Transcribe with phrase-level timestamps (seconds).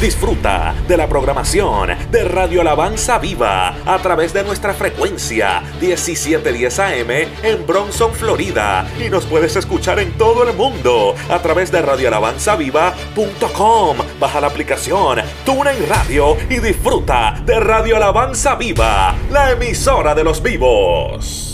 [0.00, 7.10] Disfruta de la programación de Radio Alabanza Viva a través de nuestra frecuencia 1710 AM
[7.42, 8.88] en Bronson, Florida.
[8.98, 13.98] Y nos puedes escuchar en todo el mundo a través de radioalabanzaviva.com.
[14.18, 20.42] Baja la aplicación TuneIn Radio y disfruta de Radio Alabanza Viva, la emisora de los
[20.42, 21.49] vivos.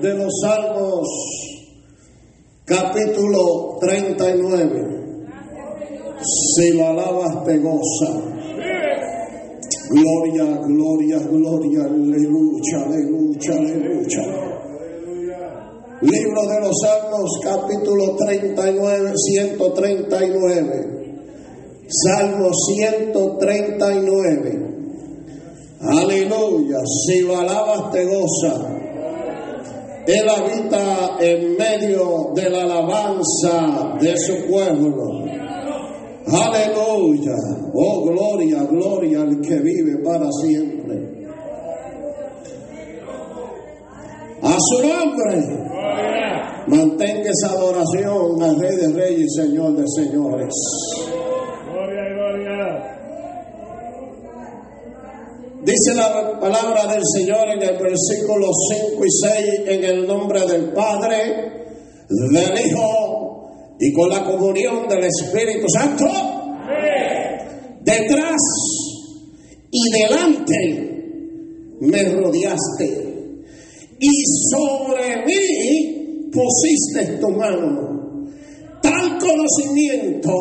[0.00, 1.08] De los Salmos,
[2.64, 4.96] capítulo 39.
[6.20, 8.22] Si lo alabas te goza.
[9.90, 14.24] Gloria, gloria, gloria, aleluya, aleluya, aleluya.
[16.00, 20.98] Libro de los Salmos, capítulo 39, 139.
[21.88, 24.68] Salmo 139.
[25.80, 28.77] Aleluya, si lo alabas te goza.
[30.08, 35.22] Él habita en medio de la alabanza de su pueblo.
[36.26, 37.36] Aleluya.
[37.74, 41.26] Oh, gloria, gloria al que vive para siempre.
[44.40, 45.68] A su nombre.
[46.68, 50.54] Mantenga esa adoración al Rey de Reyes y Señor de Señores.
[55.68, 58.46] Dice la palabra del Señor en el versículo
[58.90, 61.76] 5 y 6 en el nombre del Padre,
[62.08, 66.06] del Hijo y con la comunión del Espíritu Santo.
[67.82, 68.40] Detrás
[69.70, 70.56] y delante
[71.82, 73.36] me rodeaste
[74.00, 78.26] y sobre mí pusiste tu mano.
[78.80, 80.32] Tal conocimiento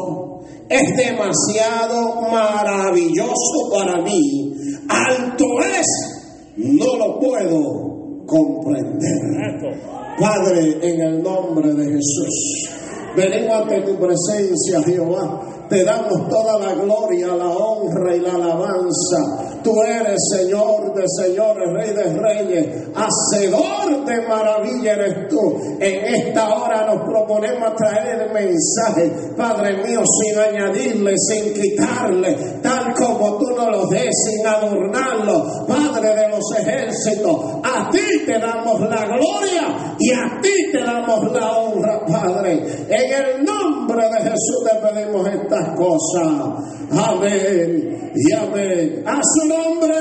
[0.70, 4.47] es demasiado maravilloso para mí
[4.90, 9.78] alto es, no lo puedo comprender.
[10.20, 12.70] Padre, en el nombre de Jesús,
[13.16, 19.60] venimos ante tu presencia, Jehová te damos toda la gloria, la honra y la alabanza.
[19.64, 25.58] Tú eres Señor de señores, Rey de reyes, hacedor de maravilla eres tú.
[25.80, 32.94] En esta hora nos proponemos traer el mensaje, Padre mío, sin añadirle, sin quitarle, tal
[32.94, 35.66] como tú nos lo des, sin adornarlo.
[35.68, 41.32] Padre de los ejércitos, a ti te damos la gloria y a ti te damos
[41.32, 42.64] la honra, Padre.
[42.90, 49.04] En el nombre de Jesús te pedimos esta cosa Amén y amén.
[49.06, 49.94] A su nombre.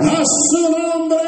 [0.00, 1.18] A su nombre.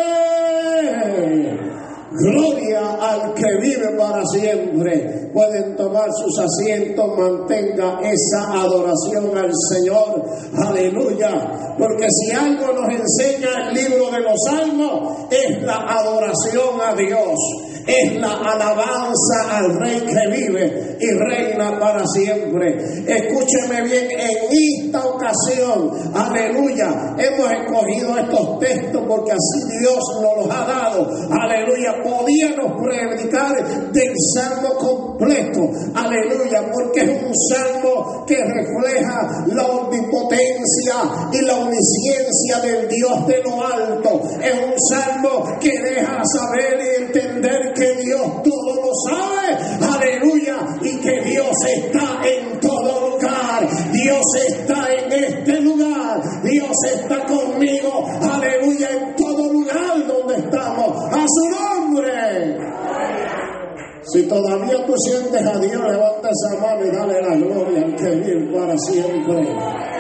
[2.11, 5.31] Gloria al que vive para siempre.
[5.33, 10.25] Pueden tomar sus asientos, mantenga esa adoración al Señor.
[10.67, 11.77] Aleluya.
[11.79, 17.70] Porque si algo nos enseña el libro de los salmos, es la adoración a Dios
[17.87, 22.77] es la alabanza al Rey que vive y reina para siempre.
[23.07, 30.57] Escúcheme bien, en esta ocasión, aleluya, hemos escogido estos textos porque así Dios nos los
[30.57, 31.09] ha dado.
[31.31, 35.71] Aleluya, podíamos predicar del salmo completo.
[35.95, 40.95] Aleluya, porque es un salmo que refleja la omnipotencia
[41.33, 44.23] y la omnisciencia del Dios de lo alto.
[44.43, 50.99] Es un salmo que deja saber y entender que Dios todo lo sabe, aleluya, y
[50.99, 58.89] que Dios está en todo lugar, Dios está en este lugar, Dios está conmigo, aleluya,
[58.91, 62.59] en todo lugar donde estamos, a su nombre.
[64.03, 68.11] Si todavía tú sientes a Dios, levanta esa mano y dale la gloria al que
[68.17, 70.00] vive para siempre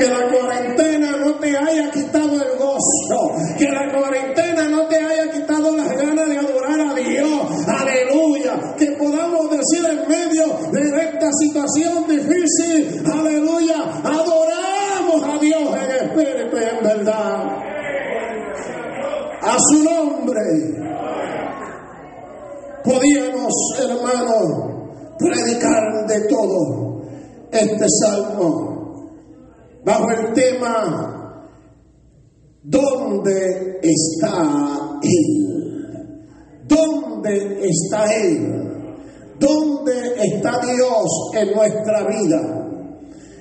[0.00, 5.30] que la cuarentena no te haya quitado el gozo, que la cuarentena no te haya
[5.30, 11.30] quitado las ganas de adorar a Dios, aleluya, que podamos decir en medio de esta
[11.32, 17.58] situación difícil, aleluya, adoramos a Dios en espíritu y en verdad.
[19.42, 20.40] A su nombre
[22.84, 27.02] podíamos, hermanos, predicar de todo
[27.52, 28.79] este salmo
[29.84, 31.10] bajo el tema
[32.62, 36.20] ¿Dónde está Él?
[36.68, 38.94] ¿Dónde está Él?
[39.38, 39.92] ¿Dónde
[40.22, 42.68] está Dios en nuestra vida?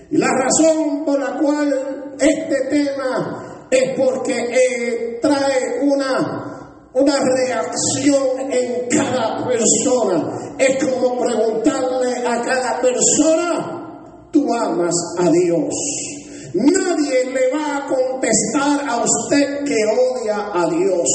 [0.10, 8.88] Y la razón por la cual este tema es porque trae una, una reacción en
[8.90, 10.56] cada persona.
[10.58, 16.19] Es como preguntarle a cada persona, tú amas a Dios.
[16.54, 21.08] Nadie le va a contestar a usted que odia a Dios.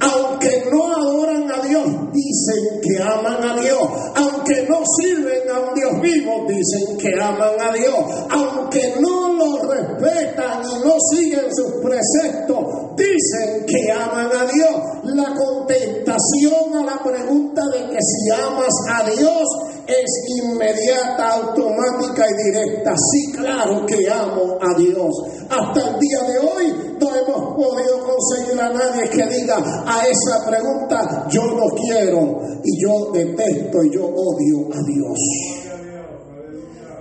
[0.00, 3.88] Aunque no adoran a Dios, dicen que aman a Dios.
[4.14, 7.96] Aunque no sirven a un Dios vivo, dicen que aman a Dios.
[8.30, 14.74] Aunque no lo respetan y no siguen sus preceptos, dicen que aman a Dios.
[15.04, 19.46] La contestación a la pregunta de que si amas a Dios
[19.86, 22.94] es inmediata, automática y directa.
[22.96, 25.12] Sí, claro que amo a Dios.
[25.50, 29.56] Hasta el día de hoy no hemos podido conseguir a nadie que diga
[29.86, 35.63] a esa pregunta, yo no quiero y yo detesto y yo odio a Dios.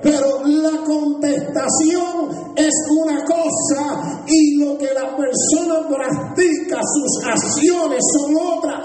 [0.04, 8.36] Pero la contestación es una cosa y lo que la persona practica, sus acciones son
[8.36, 8.84] otras.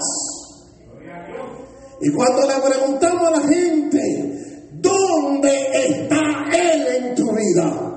[2.01, 7.89] Y cuando le preguntamos a la gente, ¿dónde está Él en tu vida?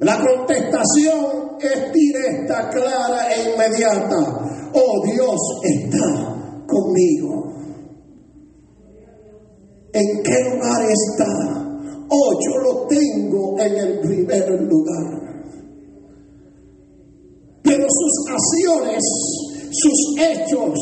[0.00, 4.70] La contestación es directa, clara e inmediata.
[4.72, 7.50] Oh Dios está conmigo.
[9.92, 11.70] ¿En qué lugar está?
[12.08, 15.30] Oh, yo lo tengo en el primer lugar.
[17.62, 19.02] Pero sus acciones,
[19.70, 20.74] sus hechos,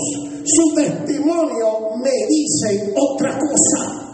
[0.44, 4.08] su testimonio me dicen otra cosa.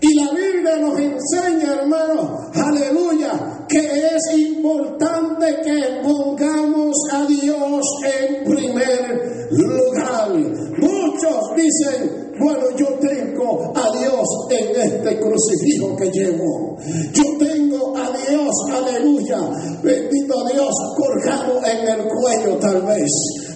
[0.00, 7.82] Y la Biblia nos enseña, hermano, aleluya, que es importante que pongamos a Dios
[8.20, 9.33] en primer lugar.
[10.78, 16.76] Muchos dicen, bueno, yo tengo a Dios en este crucifijo que llevo.
[17.12, 19.38] Yo tengo a Dios, aleluya,
[19.82, 23.10] bendito Dios, colgado en el cuello tal vez.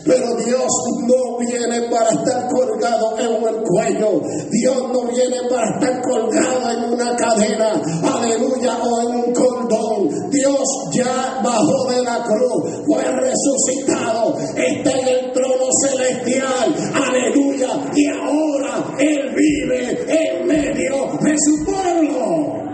[0.05, 0.67] Pero Dios
[1.07, 4.23] no viene para estar colgado en el cuello.
[4.51, 9.98] Dios no viene para estar colgado en una cadena, aleluya, o en un cordón.
[10.39, 10.63] Dios
[10.93, 18.85] ya bajó de la cruz, fue resucitado, está en el trono celestial, aleluya, y ahora
[19.01, 22.69] Él vive en medio de su pueblo.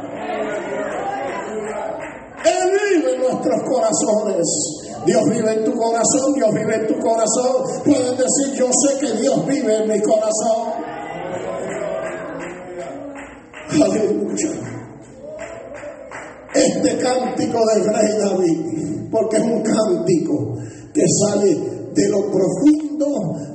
[2.45, 4.85] Él vive en nuestros corazones.
[5.07, 7.83] Dios vive en tu corazón, Dios vive en tu corazón.
[7.85, 10.73] Puedes decir, yo sé que Dios vive en mi corazón.
[13.71, 14.74] Aleluya.
[16.67, 18.59] Este cántico del rey David,
[19.11, 20.57] porque es un cántico
[20.93, 21.55] que sale
[21.95, 23.07] de lo profundo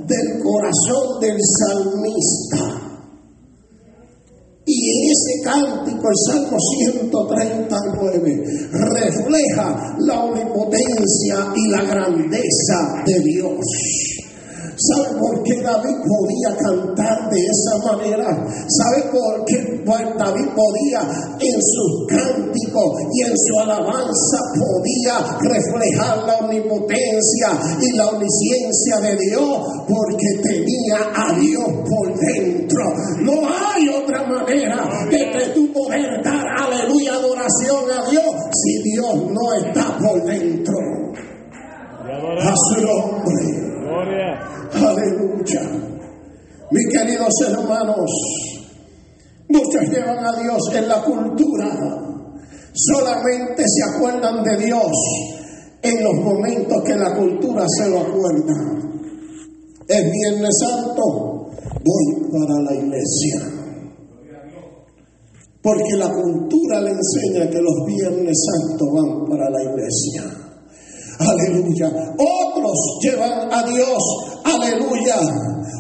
[0.06, 2.90] del corazón del salmista.
[4.66, 13.66] Y ese cántico, el Salmo 139, refleja la omnipotencia y la grandeza de Dios.
[14.80, 18.28] ¿Sabe por qué David podía cantar de esa manera?
[18.68, 21.02] ¿Sabe por qué David podía
[21.40, 29.18] en sus cánticos y en su alabanza podía reflejar la omnipotencia y la omnisciencia de
[29.18, 29.60] Dios?
[29.88, 32.84] Porque tenía a Dios por dentro.
[33.22, 39.16] No hay otra manera de que tú poder dar aleluya adoración a Dios si Dios
[39.30, 41.00] no está por dentro
[42.56, 43.70] su nombre.
[44.74, 45.62] Aleluya.
[46.72, 48.12] Mis queridos hermanos,
[49.48, 51.66] muchos llevan a Dios en la cultura.
[52.74, 54.92] Solamente se acuerdan de Dios
[55.82, 58.54] en los momentos que la cultura se lo acuerda.
[59.88, 61.50] Es Viernes Santo,
[61.84, 63.60] voy para la iglesia.
[65.64, 70.49] Porque la cultura le enseña que los Viernes Santos van para la iglesia.
[71.20, 71.88] Aleluya.
[72.18, 74.04] Otros llevan a Dios,
[74.46, 75.18] aleluya,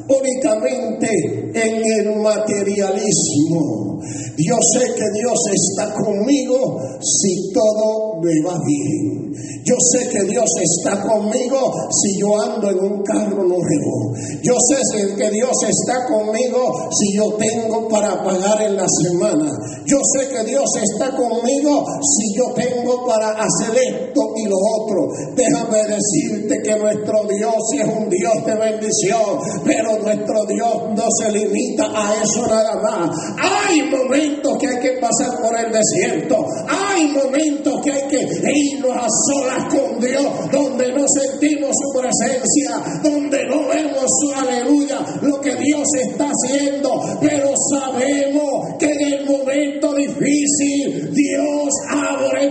[0.10, 1.08] únicamente
[1.53, 4.00] en el materialismo.
[4.38, 9.19] Yo sé que Dios está conmigo si todo me va bien.
[9.63, 14.15] Yo sé que Dios está conmigo si yo ando en un carro nuevo.
[14.41, 19.51] Yo sé que Dios está conmigo si yo tengo para pagar en la semana.
[19.86, 25.10] Yo sé que Dios está conmigo si yo tengo para hacer esto y lo otro.
[25.36, 31.31] Déjame decirte que nuestro Dios es un Dios de bendición, pero nuestro Dios no se
[31.31, 33.09] limita a eso nada más.
[33.38, 36.45] Hay momentos que hay que pasar por el desierto.
[36.67, 43.01] Hay momentos que hay que irnos a solas con Dios, donde no sentimos su presencia,
[43.03, 49.25] donde no vemos su aleluya, lo que Dios está haciendo, pero sabemos que en el
[49.25, 52.49] momento difícil Dios abre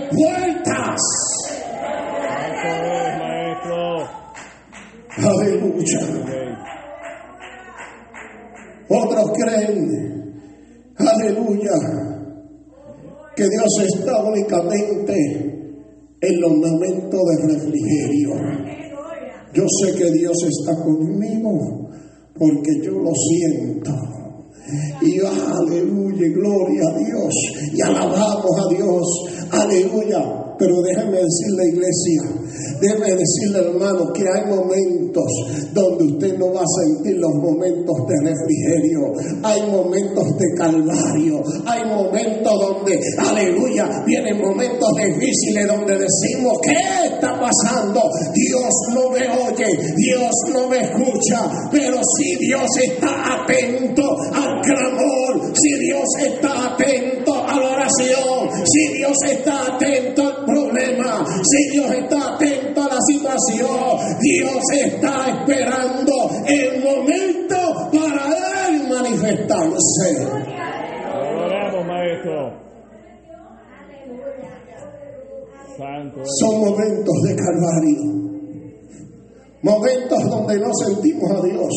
[8.90, 10.34] Otros creen,
[10.96, 11.72] aleluya,
[13.36, 15.14] que Dios está únicamente
[16.20, 18.30] en los momentos de refrigerio.
[19.54, 21.88] Yo sé que Dios está conmigo
[22.34, 23.92] porque yo lo siento.
[25.02, 27.34] Y aleluya, gloria a Dios.
[27.72, 29.06] Y alabamos a Dios.
[29.50, 30.37] Aleluya.
[30.58, 32.22] Pero déjeme decirle, iglesia,
[32.80, 35.24] déjeme decirle, hermano, que hay momentos
[35.72, 39.00] donde usted no va a sentir los momentos de refrigerio.
[39.44, 41.42] Hay momentos de calvario.
[41.64, 48.02] Hay momentos donde, aleluya, vienen momentos difíciles donde decimos, ¿qué está pasando?
[48.34, 51.68] Dios no me oye, Dios no me escucha.
[51.70, 54.02] Pero si Dios está atento
[54.34, 59.87] al clamor, si Dios está atento a la oración, si Dios está atento
[63.46, 66.12] Dios está esperando
[66.46, 67.56] el momento
[67.92, 70.08] para Él manifestarse.
[71.06, 72.68] Adoramos, maestro.
[76.40, 78.18] Son momentos de calvario.
[79.62, 81.68] Momentos donde no sentimos a Dios.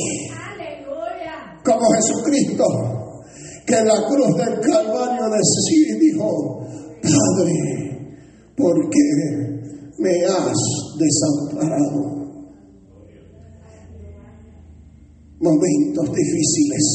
[1.64, 2.64] Como Jesucristo,
[3.66, 6.60] que en la cruz del Calvario de sí dijo,
[7.04, 7.54] Padre,
[8.58, 9.52] ¿por qué
[10.00, 10.58] me has
[11.02, 12.22] desamparado?
[15.40, 16.86] Momentos difíciles,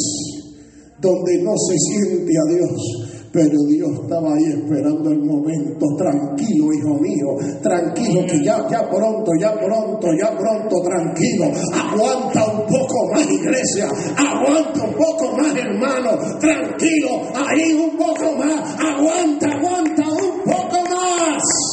[1.01, 5.85] donde no se siente a Dios, pero Dios estaba ahí esperando el momento.
[5.99, 11.53] Tranquilo, hijo mío, tranquilo, que ya, ya pronto, ya pronto, ya pronto, tranquilo.
[11.75, 13.89] Aguanta un poco más, iglesia.
[14.17, 16.39] Aguanta un poco más, hermano.
[16.39, 18.77] Tranquilo, ahí un poco más.
[18.81, 21.66] Aguanta, aguanta un poco más.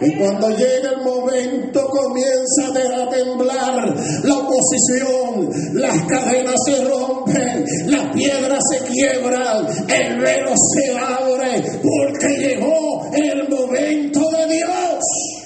[0.00, 8.12] Y cuando llega el momento comienza a temblar la oposición, las cadenas se rompen, las
[8.12, 15.36] piedras se quiebran, el velo se abre, porque llegó el momento de Dios.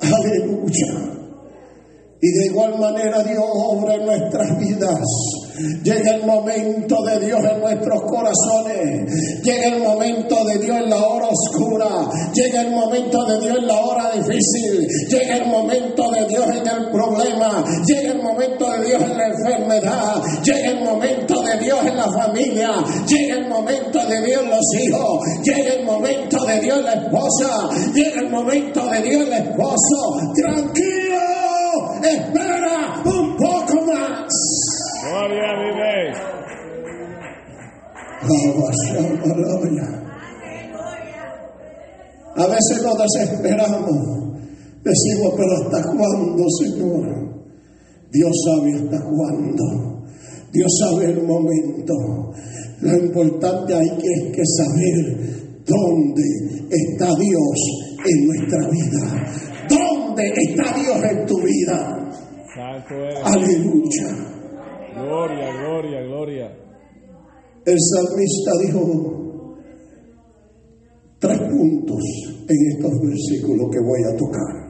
[0.00, 1.18] Aleluya.
[2.20, 4.98] Y de igual manera Dios obra en nuestras vidas.
[5.82, 9.42] Llega el momento de Dios en nuestros corazones.
[9.42, 12.08] Llega el momento de Dios en la hora oscura.
[12.32, 14.86] Llega el momento de Dios en la hora difícil.
[15.08, 17.64] Llega el momento de Dios en el problema.
[17.86, 20.22] Llega el momento de Dios en la enfermedad.
[20.44, 22.70] Llega el momento de Dios en la familia.
[23.06, 25.24] Llega el momento de Dios en los hijos.
[25.42, 27.68] Llega el momento de Dios en la esposa.
[27.94, 30.18] Llega el momento de Dios en el esposo.
[30.34, 31.18] Tranquilo.
[32.02, 33.57] Espera un poco.
[35.28, 36.08] Gloria, mi rey.
[42.36, 43.90] A veces nos desesperamos.
[44.82, 47.04] Decimos, pero ¿hasta cuándo, Señor?
[48.10, 49.64] Dios sabe hasta cuándo.
[50.50, 51.94] Dios sabe el momento.
[52.80, 56.22] Lo importante hay que es que saber dónde
[56.70, 57.58] está Dios
[58.06, 59.26] en nuestra vida.
[59.68, 62.10] ¿Dónde está Dios en tu vida?
[63.24, 64.37] Aleluya.
[65.04, 66.68] Gloria, gloria, gloria.
[67.64, 69.56] El salmista dijo
[71.18, 72.02] tres puntos
[72.48, 74.68] en estos versículos que voy a tocar.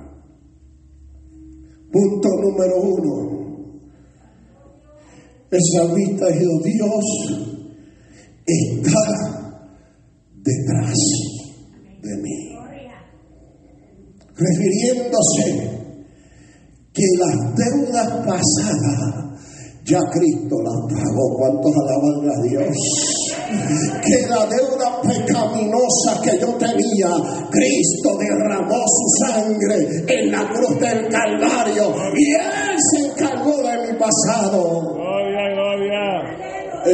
[1.92, 3.38] Punto número uno.
[5.50, 7.04] El salmista dijo, Dios
[8.46, 9.58] está
[10.34, 10.94] detrás
[12.02, 12.58] de mí.
[14.34, 15.78] Refiriéndose
[16.92, 19.28] que las deudas pasadas
[19.88, 21.24] ya Cristo las pagó.
[21.38, 22.76] ¿Cuántos alaban a Dios?
[24.04, 27.08] Que la deuda pecaminosa que yo tenía,
[27.50, 33.98] Cristo derramó su sangre en la cruz del Calvario y Él se encargó de mi
[33.98, 35.17] pasado.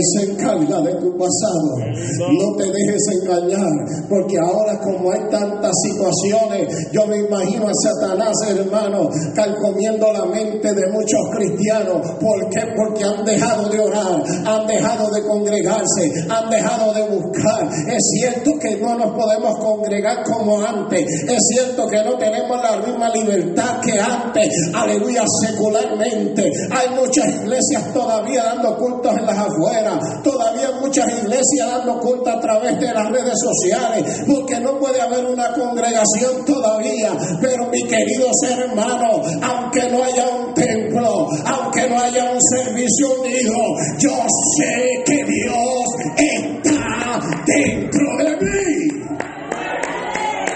[0.00, 1.76] Se encarga de tu pasado.
[2.18, 3.70] No te dejes engañar,
[4.08, 10.72] porque ahora como hay tantas situaciones, yo me imagino a Satanás, hermano, calcomiendo la mente
[10.74, 12.00] de muchos cristianos.
[12.20, 12.60] ¿Por qué?
[12.76, 17.68] Porque han dejado de orar, han dejado de congregarse, han dejado de buscar.
[17.88, 21.04] Es cierto que no nos podemos congregar como antes.
[21.28, 24.48] Es cierto que no tenemos la misma libertad que antes.
[24.74, 26.50] Aleluya, secularmente.
[26.70, 29.83] Hay muchas iglesias todavía dando cultos en las afueras.
[30.22, 34.22] Todavía muchas iglesias dando culto a través de las redes sociales.
[34.26, 37.12] Porque no puede haber una congregación todavía.
[37.40, 43.20] Pero mi querido ser hermano, aunque no haya un templo, aunque no haya un servicio
[43.20, 43.56] unido,
[43.98, 44.10] yo
[44.56, 45.84] sé que Dios
[46.16, 49.04] está dentro de mí.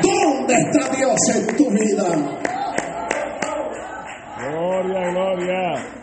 [0.02, 2.38] ¿Dónde está Dios en tu vida?
[4.38, 5.98] Gloria, gloria.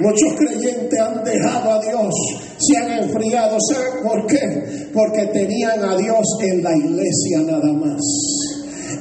[0.00, 2.14] Muchos creyentes han dejado a Dios,
[2.62, 3.56] se han enfriado.
[3.60, 4.88] ¿Saben por qué?
[4.92, 8.51] Porque tenían a Dios en la iglesia nada más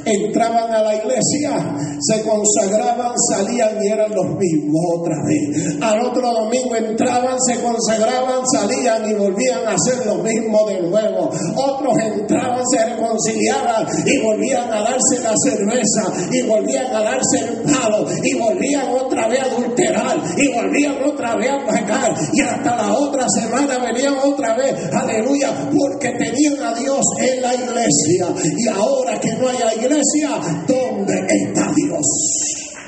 [0.05, 5.77] entraban a la iglesia, se consagraban, salían y eran los mismos otra vez.
[5.81, 11.29] Al otro domingo entraban, se consagraban, salían y volvían a hacer lo mismo de nuevo.
[11.55, 17.61] Otros entraban, se reconciliaban y volvían a darse la cerveza y volvían a darse el
[17.61, 22.75] palo y volvían otra vez a adulterar y volvían otra vez a pecar y hasta
[22.75, 28.27] la otra semana venían otra vez, aleluya, porque tenían a Dios en la iglesia
[28.57, 32.05] y ahora que no hay iglesia, iglesia, ¿dónde está Dios?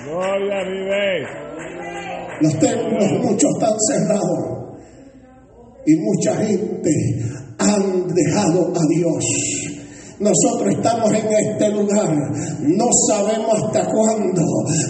[0.05, 0.87] Gloria a mi
[2.41, 4.63] Los templos, muchos están cerrados.
[5.85, 6.91] Y mucha gente
[7.59, 9.72] han dejado a Dios.
[10.23, 12.09] Nosotros estamos en este lugar,
[12.61, 14.41] no sabemos hasta cuándo,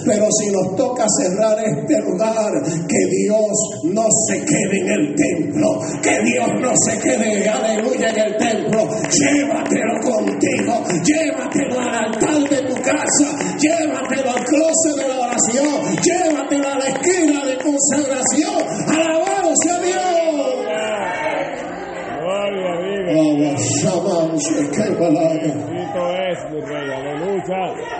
[0.06, 2.52] pero si nos toca cerrar este lugar,
[2.88, 3.50] que Dios
[3.86, 8.88] no se quede en el templo, que Dios no se quede, aleluya, en el templo.
[9.10, 16.68] Llévatelo contigo, llévatelo al altar de tu casa, llévatelo al closet de la oración, llévatelo
[16.70, 18.64] a la esquina de consagración.
[18.88, 20.23] Alabado sea Dios.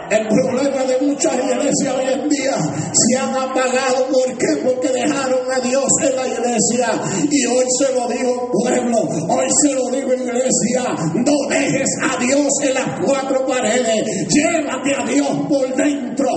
[0.10, 2.56] El problema de muchas iglesias hoy en día
[2.92, 4.08] se han apagado.
[4.12, 4.48] ¿Por qué?
[4.64, 6.88] Porque dejaron a Dios en la iglesia.
[7.30, 8.98] Y hoy se lo digo, pueblo,
[9.30, 10.96] hoy se lo digo, iglesia.
[11.14, 14.28] No dejes a Dios en las cuatro paredes.
[14.30, 16.28] Llévate a Dios por dentro.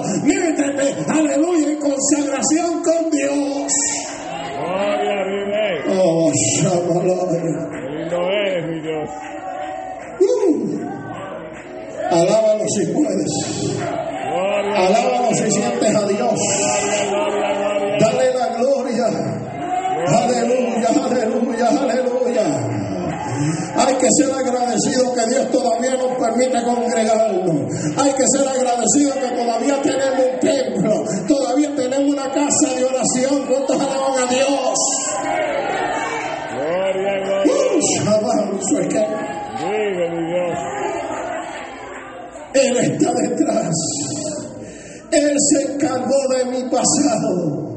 [46.87, 47.77] Pasado.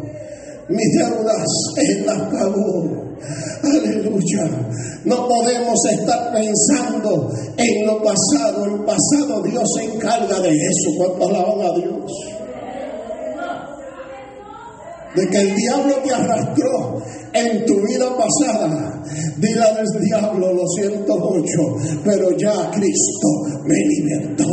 [0.69, 1.45] Mis deudas
[1.77, 3.09] Él las pagó.
[3.63, 4.49] Aleluya.
[5.05, 8.65] No podemos estar pensando en lo pasado.
[8.65, 10.91] El pasado Dios se encarga de eso.
[10.97, 12.39] Cuando alaban a Dios
[15.15, 17.01] de que el diablo te arrastró
[17.33, 19.01] en tu vida pasada.
[19.37, 23.27] Dile al diablo, lo siento mucho, pero ya Cristo
[23.63, 24.45] me libertó.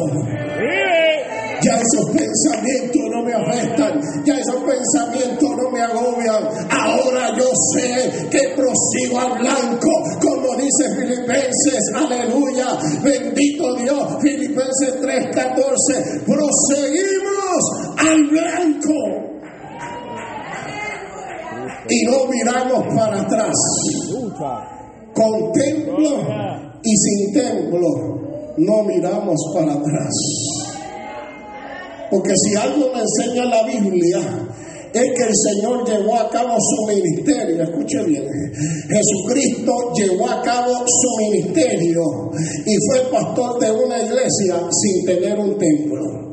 [1.63, 4.36] Ya esos pensamientos no me afectan, ya
[4.67, 6.45] pensamientos no me agobian.
[6.71, 9.89] Ahora yo sé que prosigo al blanco,
[10.21, 17.63] como dice Filipenses, aleluya, bendito Dios, Filipenses 3:14, proseguimos
[17.97, 19.27] al blanco
[21.89, 23.55] y no miramos para atrás.
[25.15, 26.11] Con templo
[26.83, 27.89] y sin templo,
[28.59, 30.76] no miramos para atrás.
[32.11, 34.21] Porque si algo me enseña la Biblia,
[34.93, 37.63] es que el Señor llevó a cabo su ministerio.
[37.63, 38.25] Escuche bien,
[38.89, 42.31] Jesucristo llevó a cabo su ministerio
[42.65, 46.27] y fue pastor de una iglesia sin tener un templo.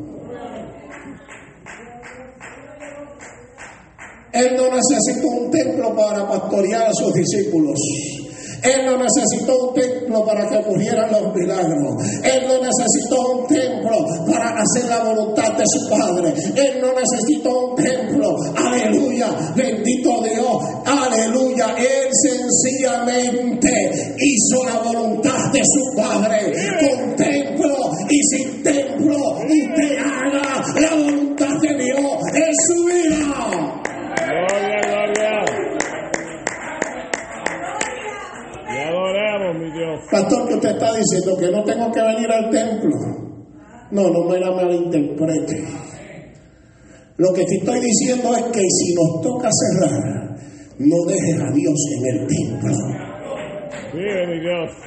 [4.33, 7.79] Él no necesitó un templo para pastorear a sus discípulos.
[8.63, 11.95] Él no necesitó un templo para que ocurrieran los milagros.
[12.23, 16.33] Él no necesitó un templo para hacer la voluntad de su Padre.
[16.55, 17.32] Él no necesitó
[44.33, 45.63] me la malinterprete.
[47.17, 50.35] Lo que te estoy diciendo es que si nos toca cerrar,
[50.79, 52.73] no dejes a Dios en el templo.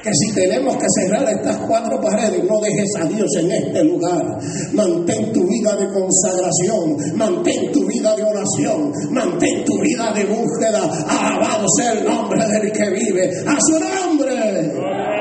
[0.03, 4.37] Que si tenemos que cerrar estas cuatro paredes, no dejes a Dios en este lugar.
[4.73, 10.83] Mantén tu vida de consagración, mantén tu vida de oración, mantén tu vida de búsqueda.
[11.07, 13.29] Alabado sea el nombre del que vive.
[13.47, 15.16] A su nombre.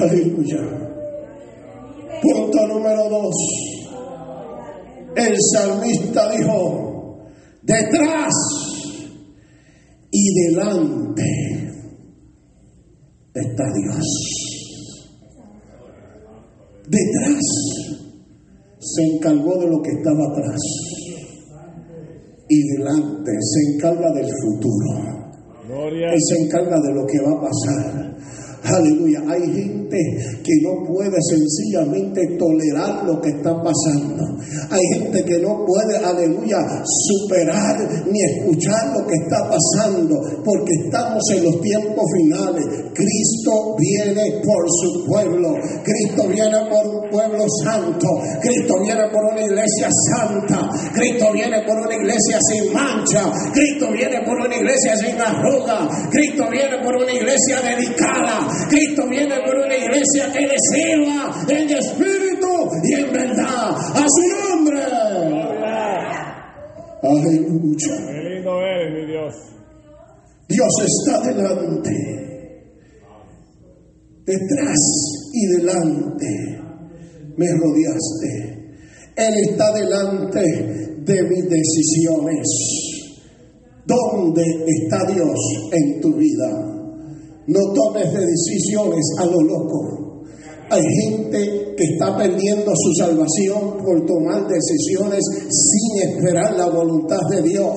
[0.00, 0.62] Aleluya.
[2.22, 3.34] Punto número dos.
[5.16, 7.26] el salmista dijo,
[7.62, 8.32] detrás
[10.10, 11.22] y delante
[13.34, 14.06] está Dios.
[16.88, 17.40] Detrás
[18.78, 20.60] se encargó de lo que estaba atrás
[22.48, 25.12] y delante se encarga del futuro.
[25.68, 28.12] Él se encarga de lo que va a pasar.
[28.64, 29.22] Aleluya.
[29.28, 29.98] Hay gente
[30.42, 34.38] que no puede sencillamente tolerar lo que está pasando.
[34.70, 36.58] Hay gente que no puede, aleluya,
[37.08, 42.64] superar ni escuchar lo que está pasando porque estamos en los tiempos finales.
[42.94, 45.54] Cristo viene por su pueblo.
[45.82, 48.06] Cristo viene por un pueblo santo.
[48.40, 50.70] Cristo viene por una iglesia santa.
[50.94, 53.24] Cristo viene por una iglesia sin mancha.
[53.52, 55.88] Cristo viene por una iglesia sin arruga.
[56.10, 58.51] Cristo viene por una iglesia dedicada.
[58.68, 62.46] Cristo viene por una iglesia que le sirva en espíritu
[62.84, 63.70] y en verdad.
[63.70, 64.82] A su nombre.
[67.02, 67.96] Aleluya.
[68.06, 69.34] Qué lindo eres, mi Dios.
[70.48, 71.90] Dios está delante,
[74.24, 74.78] detrás
[75.32, 76.60] y delante.
[77.36, 78.62] Me rodeaste.
[79.16, 80.40] Él está delante
[81.04, 82.46] de mis decisiones.
[83.84, 85.38] ¿Dónde está Dios
[85.72, 86.81] en tu vida?
[87.46, 90.22] No tomes de decisiones a lo loco.
[90.70, 97.76] Hay gente está perdiendo su salvación por tomar decisiones sin esperar la voluntad de Dios.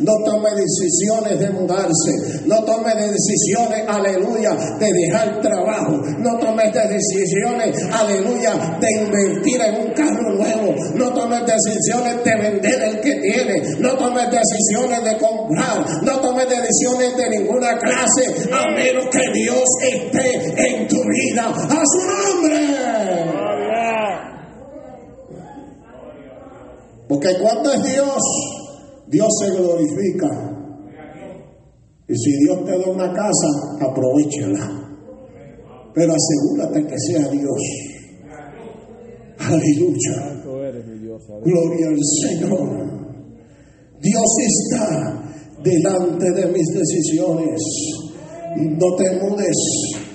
[0.00, 2.42] No tome decisiones de mudarse.
[2.46, 5.96] No tome de decisiones, aleluya, de dejar trabajo.
[6.18, 10.74] No tome de decisiones, aleluya, de invertir en un carro nuevo.
[10.94, 13.62] No tome decisiones de vender el que tiene.
[13.78, 16.02] No tome decisiones de comprar.
[16.02, 20.34] No tome decisiones de ninguna clase a menos que Dios esté
[20.68, 21.46] en tu vida.
[21.48, 23.37] A su nombre.
[27.08, 28.22] Porque cuando es Dios,
[29.08, 30.54] Dios se glorifica.
[32.06, 33.48] Y si Dios te da una casa,
[33.80, 34.88] aprovechala.
[35.94, 37.60] Pero asegúrate que sea Dios.
[39.38, 40.42] Aleluya.
[41.44, 42.98] Gloria al Señor.
[44.00, 45.22] Dios está
[45.62, 47.60] delante de mis decisiones.
[48.56, 50.07] No te mudes.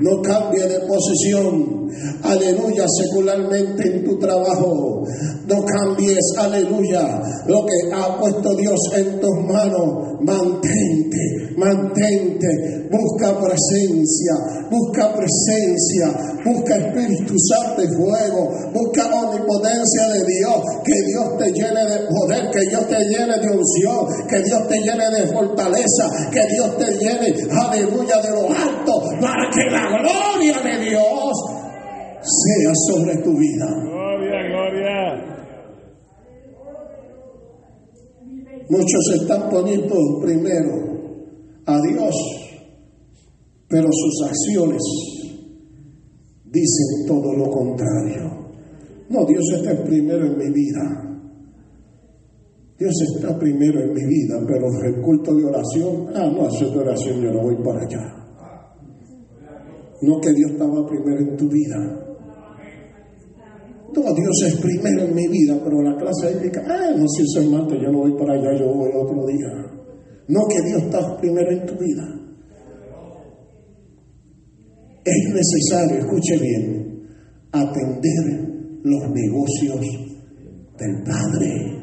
[0.00, 1.88] No cambie de posición.
[2.22, 5.04] Aleluya, secularmente en tu trabajo.
[5.46, 10.20] No cambies, aleluya, lo que ha puesto Dios en tus manos.
[10.20, 12.88] Mantente, mantente.
[12.90, 16.30] Busca presencia, busca presencia.
[16.44, 18.48] Busca Espíritu Santo y fuego.
[18.72, 20.60] Busca omnipotencia de Dios.
[20.84, 24.78] Que Dios te llene de poder, que Dios te llene de unción, que Dios te
[24.80, 30.60] llene de fortaleza, que Dios te llene, aleluya, de lo alto, para que la gloria
[30.62, 31.32] de Dios
[32.22, 33.66] sea sobre tu vida.
[33.82, 35.30] Gloria, gloria.
[38.68, 40.90] Muchos están poniendo primero
[41.66, 42.14] a Dios,
[43.68, 44.82] pero sus acciones
[46.44, 48.30] dicen todo lo contrario.
[49.08, 51.10] No, Dios está primero en mi vida.
[52.78, 56.78] Dios está primero en mi vida, pero el culto de oración, ah, no hacer de
[56.78, 58.19] oración, yo no voy para allá.
[60.02, 62.06] No que Dios estaba primero en tu vida.
[63.92, 67.44] No, Dios es primero en mi vida, pero la clase bíblica, ah, no, si es
[67.44, 69.48] el martes, yo no voy para allá, yo voy otro día.
[70.28, 72.20] No que Dios está primero en tu vida.
[75.04, 77.08] Es necesario, escuche bien,
[77.50, 79.80] atender los negocios
[80.78, 81.80] del Padre.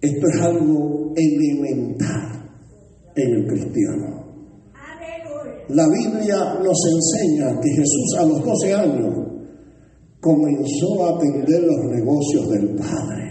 [0.00, 2.50] Esto es algo elemental
[3.14, 4.19] en el cristiano.
[5.72, 9.14] La Biblia nos enseña que Jesús a los 12 años
[10.20, 13.30] comenzó a atender los negocios del Padre.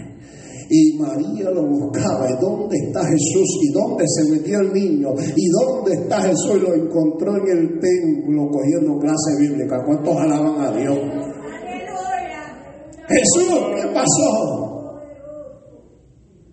[0.70, 2.30] Y María lo buscaba.
[2.30, 3.48] ¿Y dónde está Jesús?
[3.62, 5.08] ¿Y dónde se metió el niño?
[5.36, 6.56] ¿Y dónde está Jesús?
[6.56, 9.82] Y lo encontró en el templo cogiendo clase bíblica.
[9.84, 10.98] ¿Cuántos alaban a Dios?
[13.08, 14.70] Jesús, ¿qué pasó?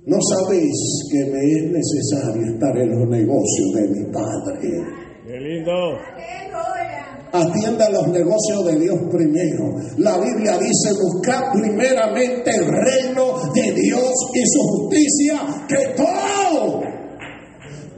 [0.07, 0.73] No sabéis
[1.11, 5.06] que me es necesario estar en los negocios de mi Padre.
[5.47, 5.97] Lindo.
[7.31, 9.75] Atienda los negocios de Dios primero.
[9.97, 16.81] La Biblia dice, buscar primeramente el reino de Dios y su justicia, que todo,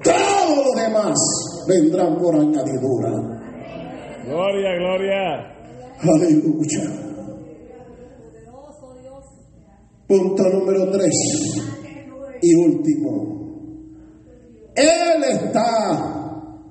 [0.03, 1.17] todo lo demás
[1.67, 3.09] vendrán por añadidura.
[4.25, 5.19] Gloria, gloria.
[6.01, 6.83] Aleluya.
[10.07, 11.13] Punto número tres
[12.41, 13.39] y último.
[14.75, 16.28] Él está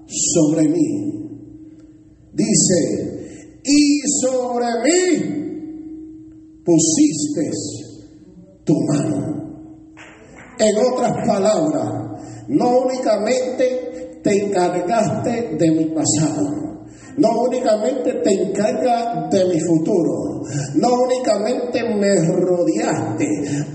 [0.08, 1.18] sobre mí.
[2.32, 5.38] Dice, y sobre mí
[6.64, 7.50] pusiste
[8.64, 9.38] tu mano.
[10.58, 12.08] En otras palabras,
[12.48, 20.42] no únicamente te encargaste de mi pasado, no únicamente te encargas de mi futuro,
[20.74, 23.26] no únicamente me rodeaste,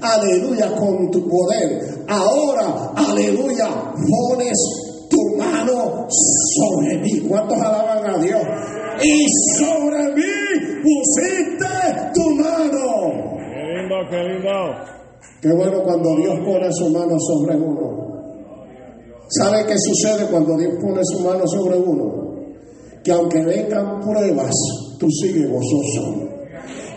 [0.01, 2.05] aleluya, con tu poder.
[2.07, 4.82] Ahora, aleluya, pones
[5.51, 7.19] mano sobre mí.
[7.27, 8.41] ¿Cuántos alaban a Dios?
[9.01, 9.25] Y
[9.57, 10.21] sobre mí
[10.83, 13.37] pusiste tu mano.
[13.37, 14.93] Qué lindo, qué lindo.
[15.41, 18.03] Qué bueno cuando Dios pone su mano sobre uno.
[19.29, 22.33] ¿Sabe qué sucede cuando Dios pone su mano sobre uno?
[23.03, 24.53] Que aunque vengan pruebas,
[24.99, 26.32] tú sigues gozoso.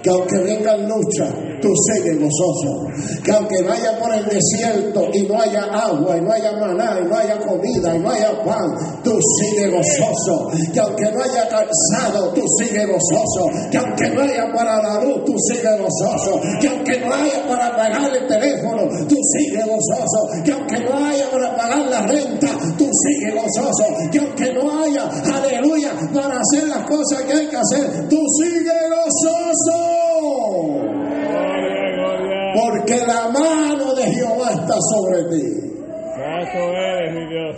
[0.07, 2.87] Que aunque vengan luchas, tú sigues gozoso.
[3.25, 7.09] Que aunque vaya por el desierto y no haya agua, y no haya maná, y
[7.09, 10.49] no haya comida, y no haya pan, tú sigues gozoso.
[10.73, 13.51] Que aunque no haya cansado, tú sigues gozoso.
[13.69, 16.41] Que aunque no haya para la luz, tú sigues gozoso.
[16.61, 20.45] Que aunque no haya para pagar el teléfono, tú sigues gozoso.
[20.45, 23.85] Que aunque no haya para pagar la renta, tú sigues gozoso.
[24.13, 28.73] Que aunque no haya, aleluya, para hacer las cosas que hay que hacer, tú sigues
[28.89, 29.46] gozoso.
[32.87, 35.43] Porque la mano de Jehová está sobre ti.
[36.15, 37.57] Santo eres, mi Dios.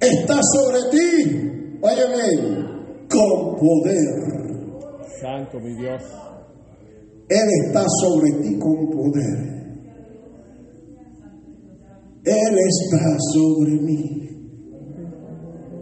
[0.00, 5.06] Está sobre ti, óyeme, con poder.
[5.18, 6.02] Santo, mi Dios.
[7.30, 9.38] Él está sobre ti con poder.
[12.26, 14.29] Él está sobre mí.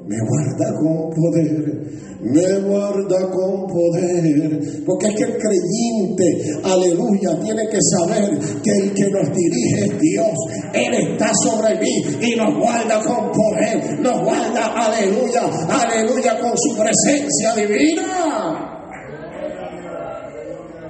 [0.08, 1.84] Me guarda con poder,
[2.22, 4.82] me guarda con poder.
[4.86, 10.00] Porque es que el creyente, aleluya, tiene que saber que el que nos dirige es
[10.00, 10.32] Dios.
[10.72, 14.00] Él está sobre mí y nos guarda con poder.
[14.00, 18.47] Nos guarda, aleluya, aleluya, con su presencia divina.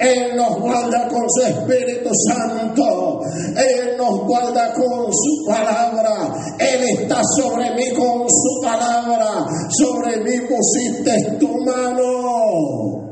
[0.01, 3.21] Él nos guarda con su Espíritu Santo.
[3.57, 6.35] Él nos guarda con su palabra.
[6.59, 9.47] Él está sobre mí con su palabra.
[9.71, 13.09] Sobre mí pusiste tu mano.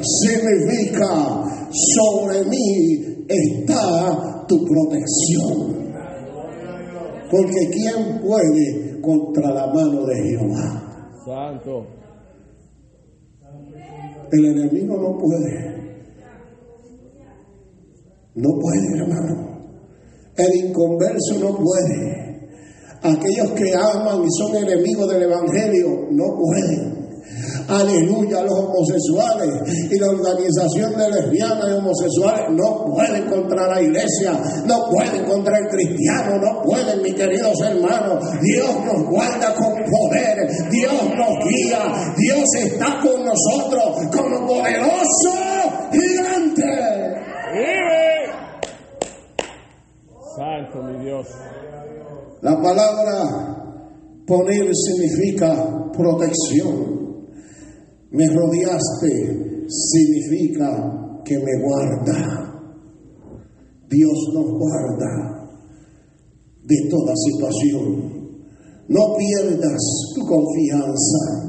[0.00, 1.44] Significa,
[1.94, 5.86] sobre mí está tu protección.
[7.30, 10.82] Porque ¿quién puede contra la mano de Jehová?
[11.24, 12.05] Santo.
[14.32, 15.76] El enemigo no puede.
[18.34, 19.56] No puede, hermano.
[20.36, 22.26] El inconverso no puede.
[23.02, 26.95] Aquellos que aman y son enemigos del Evangelio no pueden.
[27.68, 34.32] Aleluya, los homosexuales y la organización de lesbianas y homosexuales no pueden contra la iglesia,
[34.66, 38.24] no pueden contra el cristiano, no pueden, mis queridos hermanos.
[38.40, 45.32] Dios nos guarda con poder, Dios nos guía, Dios está con nosotros como poderoso
[45.90, 46.62] gigante.
[47.52, 48.06] ¡Vive!
[50.36, 51.26] Santo, mi Dios.
[52.42, 53.66] La palabra
[54.24, 57.05] poner significa protección.
[58.10, 62.52] Me rodeaste significa que me guarda.
[63.88, 65.50] Dios nos guarda
[66.64, 68.16] de toda situación.
[68.88, 69.82] No pierdas
[70.14, 71.45] tu confianza.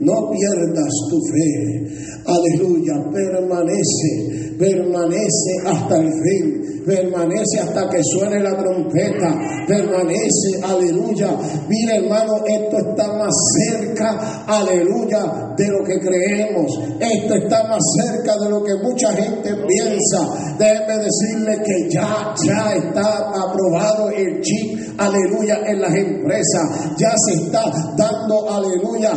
[0.00, 2.04] No pierdas tu fe.
[2.26, 2.94] Aleluya.
[3.12, 4.56] Permanece.
[4.58, 6.82] Permanece hasta el fin.
[6.84, 9.34] Permanece hasta que suene la trompeta.
[9.66, 10.60] Permanece.
[10.62, 11.30] Aleluya.
[11.68, 13.34] Mira hermano, esto está más
[13.70, 14.44] cerca.
[14.46, 15.54] Aleluya.
[15.56, 16.78] De lo que creemos.
[16.98, 20.56] Esto está más cerca de lo que mucha gente piensa.
[20.58, 24.78] Déjeme decirle que ya, ya está aprobado el chip.
[24.98, 25.58] Aleluya.
[25.66, 26.96] En las empresas.
[26.98, 27.62] Ya se está
[27.96, 28.50] dando.
[28.50, 29.12] Aleluya.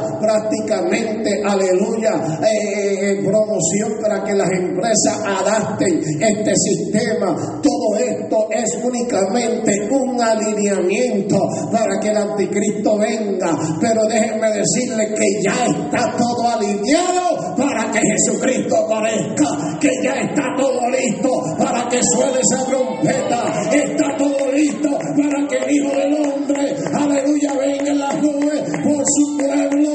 [0.68, 1.42] Prácticamente.
[1.46, 2.40] Aleluya.
[2.44, 7.36] eh, eh, promoción para que las empresas adapten este sistema.
[7.62, 11.38] Todo esto es únicamente un alineamiento
[11.72, 13.58] para que el anticristo venga.
[13.80, 19.80] Pero déjenme decirle que ya está todo alineado para que Jesucristo aparezca.
[19.80, 23.70] Que ya está todo listo para que suene esa trompeta.
[23.72, 29.04] Está todo listo para que el Hijo del Hombre, aleluya, venga en las nubes por
[29.06, 29.92] su pueblo.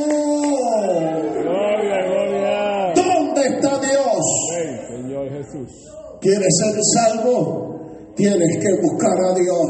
[1.43, 2.93] Gloria, gloria.
[2.95, 4.25] ¿Dónde está Dios?
[4.51, 5.89] Ven, Señor Jesús.
[6.23, 8.13] ¿Quieres ser salvo?
[8.15, 9.67] Tienes que buscar a Dios.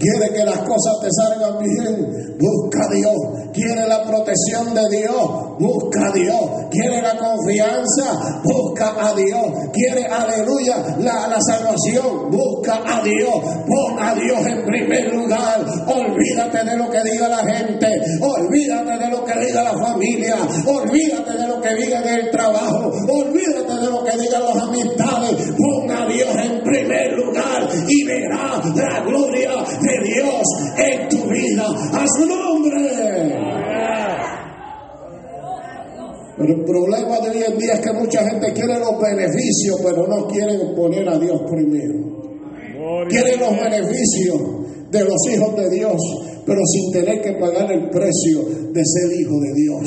[0.00, 3.40] quiere que las cosas te salgan bien, busca a Dios.
[3.52, 6.60] Quiere la protección de Dios, busca a Dios.
[6.70, 9.70] Quiere la confianza, busca a Dios.
[9.72, 13.34] Quiere, aleluya, la, salvación, busca a Dios.
[13.66, 15.66] Pon a Dios en primer lugar.
[15.86, 17.86] Olvídate de lo que diga la gente,
[18.20, 23.74] olvídate de lo que diga la familia, olvídate de lo que diga el trabajo, olvídate
[23.74, 25.39] de lo que digan las amistades.
[27.90, 29.50] Y verá la gloria
[29.82, 30.42] de Dios
[30.76, 31.66] en tu vida.
[31.92, 32.76] A su nombre.
[36.36, 40.06] Pero el problema de hoy en día es que mucha gente quiere los beneficios, pero
[40.06, 42.20] no quieren poner a Dios primero.
[43.08, 44.40] Quieren los beneficios
[44.90, 45.96] de los hijos de Dios,
[46.46, 48.40] pero sin tener que pagar el precio
[48.72, 49.82] de ser hijo de Dios.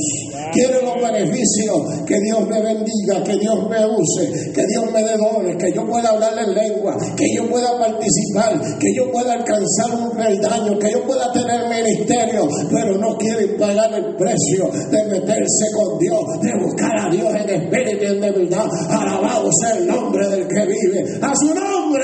[0.52, 5.18] Quieren los beneficios, que Dios me bendiga, que Dios me use, que Dios me dé
[5.18, 9.96] dones, que yo pueda hablar en lengua, que yo pueda participar, que yo pueda alcanzar
[9.96, 15.66] un peldaño, que yo pueda tener ministerio, pero no quieren pagar el precio de meterse
[15.74, 18.68] con Dios, de buscar a Dios en espíritu y en de verdad.
[18.90, 21.20] Alabado sea el nombre del que vive.
[21.22, 22.04] A su nombre.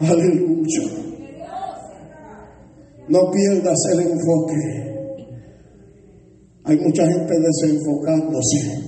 [0.00, 1.13] Aleluya.
[3.08, 4.84] No pierdas el enfoque.
[6.64, 8.84] Hay mucha gente desenfocándose.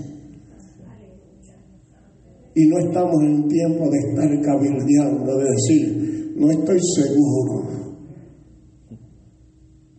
[2.54, 7.66] Y no estamos en tiempo de estar cabildeando, de decir, no estoy seguro.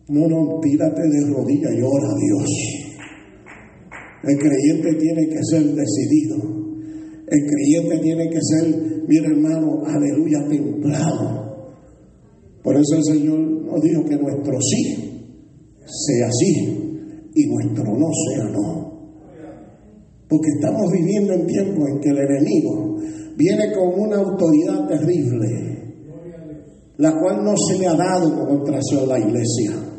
[0.08, 2.88] No, no, tírate de rodillas y ora a Dios.
[4.24, 6.36] El creyente tiene que ser decidido.
[7.28, 11.74] El creyente tiene que ser, mira hermano, aleluya, templado.
[12.64, 15.08] Por eso el Señor dijo que nuestro sí
[15.86, 18.88] sea sí y nuestro no sea no.
[20.28, 22.96] Porque estamos viviendo en tiempos en que el enemigo
[23.36, 25.46] viene con una autoridad terrible,
[26.98, 29.97] la cual no se le ha dado contra la iglesia.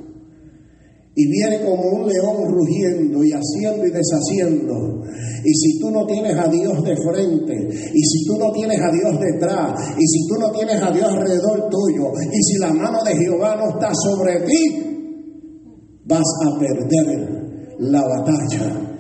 [1.20, 5.04] Y viene como un león rugiendo y haciendo y deshaciendo.
[5.44, 7.56] Y si tú no tienes a Dios de frente,
[7.94, 11.10] y si tú no tienes a Dios detrás, y si tú no tienes a Dios
[11.10, 14.80] alrededor tuyo, y si la mano de Jehová no está sobre ti,
[16.06, 18.96] vas a perder la batalla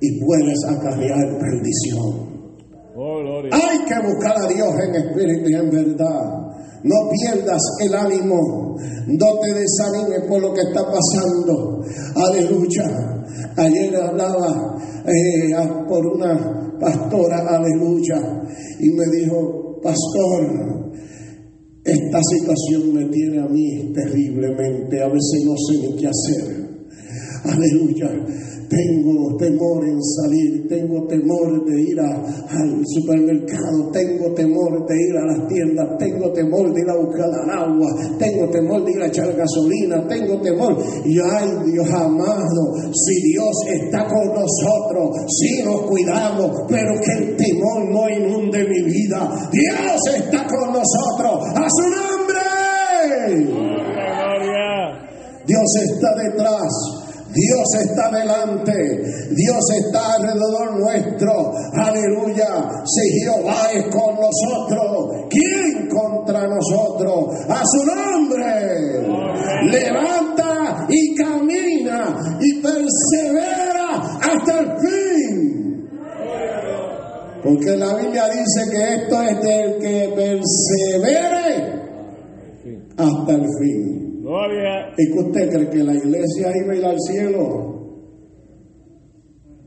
[0.00, 2.34] y puedes acarrear perdición.
[2.96, 3.42] Oh.
[3.50, 6.43] Hay que buscar a Dios en espíritu y en verdad.
[6.84, 8.76] No pierdas el ánimo.
[9.06, 11.82] No te desanimes por lo que está pasando.
[12.14, 13.14] Aleluya.
[13.56, 15.54] Ayer hablaba eh,
[15.88, 18.16] por una pastora, aleluya,
[18.80, 20.92] y me dijo, pastor,
[21.84, 25.02] esta situación me tiene a mí terriblemente.
[25.02, 26.64] A veces no sé ni qué hacer.
[27.44, 28.10] Aleluya.
[28.68, 35.16] Tengo temor en salir, tengo temor de ir a- al supermercado, tengo temor de ir
[35.16, 39.06] a las tiendas, tengo temor de ir a buscar agua, tengo temor de ir a
[39.06, 40.76] echar gasolina, tengo temor.
[41.04, 47.36] Y ay Dios amado, si Dios está con nosotros, si nos cuidamos, pero que el
[47.36, 49.50] temor no inunde mi vida.
[49.52, 52.24] Dios está con nosotros, a su nombre.
[55.46, 57.03] Dios está detrás.
[57.34, 58.72] Dios está delante,
[59.30, 62.70] Dios está alrededor nuestro, aleluya.
[62.84, 67.34] Si Jehová es con nosotros, ¿quién contra nosotros?
[67.48, 68.44] A su nombre.
[69.70, 75.54] Levanta y camina y persevera hasta el fin.
[77.42, 81.82] Porque la Biblia dice que esto es del que persevere
[82.96, 84.03] hasta el fin.
[84.24, 84.94] Gloria.
[84.96, 87.74] ¿Y que usted cree que la iglesia iba a ir al cielo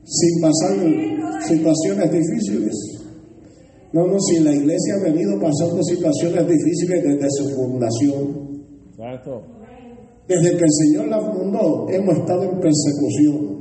[0.03, 2.73] sin pasar situaciones difíciles?
[3.93, 8.65] No, no, si la iglesia ha venido pasando situaciones difíciles desde su fundación.
[8.97, 9.43] Santo.
[10.27, 13.56] Desde que el Señor la fundó, hemos estado en persecución.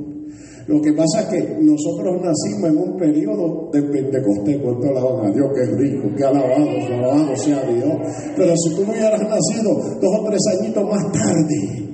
[0.67, 5.33] Lo que pasa es que nosotros nacimos en un periodo de Pentecostés, cuánto alaban a
[5.33, 7.93] Dios, que rico, que alabado, que alabado sea Dios.
[8.35, 11.87] Pero si tú hubieras nacido dos o tres añitos más tarde,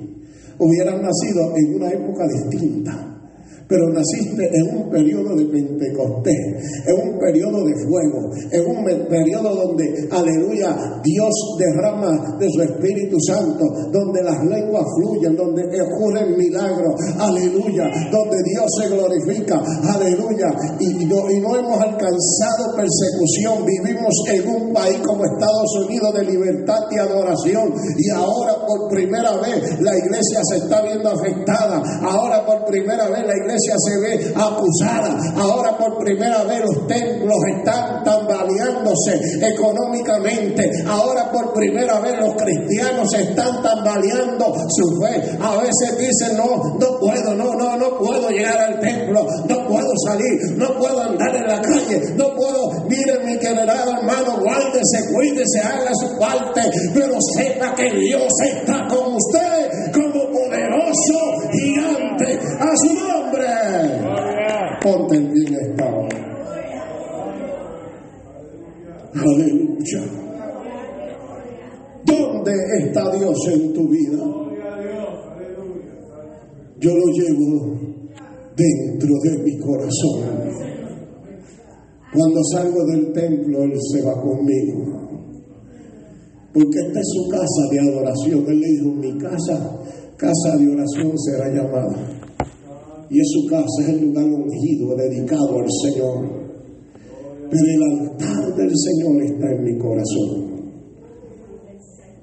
[0.58, 3.13] hubieras nacido en una época distinta.
[3.74, 9.50] Pero naciste en un periodo de Pentecostés, en un periodo de fuego, en un periodo
[9.50, 16.94] donde, aleluya, Dios derrama de su Espíritu Santo, donde las lenguas fluyen, donde ocurren milagros,
[17.18, 19.60] aleluya, donde Dios se glorifica,
[19.90, 26.14] aleluya, y no, y no hemos alcanzado persecución, vivimos en un país como Estados Unidos
[26.14, 31.82] de libertad y adoración, y ahora por primera vez la iglesia se está viendo afectada,
[32.02, 35.16] ahora por primera vez la iglesia se ve acusada.
[35.36, 40.70] Ahora por primera vez los templos están tambaleándose económicamente.
[40.86, 45.38] Ahora por primera vez los cristianos están tambaleando su fe.
[45.40, 49.92] A veces dicen, no, no puedo, no, no, no puedo llegar al templo, no puedo
[50.06, 55.60] salir, no puedo andar en la calle, no puedo, miren mi querido hermano, guárdese, cuídese,
[55.60, 56.60] haga su parte,
[56.92, 64.73] pero sepa que Dios está con usted como poderoso gigante a su nombre.
[64.84, 65.86] Ponte en bien esta
[69.14, 70.02] Aleluya.
[72.04, 74.18] ¿Dónde está Dios en tu vida?
[76.80, 77.78] Yo lo llevo
[78.54, 80.20] dentro de mi corazón.
[82.12, 84.84] Cuando salgo del templo, Él se va conmigo.
[86.52, 88.44] Porque esta es su casa de adoración.
[88.48, 89.80] Él le dijo, mi casa,
[90.18, 92.23] casa de oración será llamada.
[93.14, 96.28] Y es su casa, es el lugar ungido, dedicado al Señor.
[97.48, 100.72] Pero el altar del Señor está en mi corazón.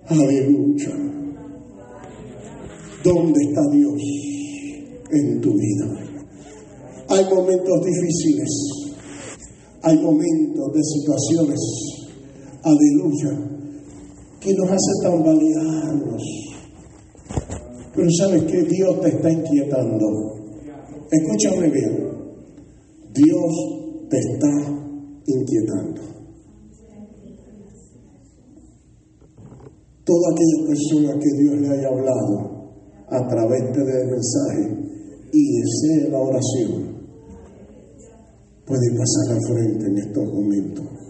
[0.08, 0.90] Aleluya.
[3.06, 4.02] ¿Dónde está Dios
[5.12, 6.12] en tu vida?
[7.08, 8.50] Hay momentos difíciles,
[9.84, 11.60] hay momentos de situaciones,
[12.64, 13.50] aleluya,
[14.42, 16.24] que nos hace tambalearnos.
[17.96, 20.41] Pero sabes que Dios te está inquietando.
[21.12, 22.08] Escúchame bien,
[23.14, 24.48] Dios te está
[25.26, 26.02] inquietando.
[30.06, 32.72] Toda aquella persona que Dios le haya hablado
[33.10, 34.72] a través del mensaje
[35.34, 36.98] y desee la oración,
[38.66, 41.01] puede pasar al frente en estos momentos.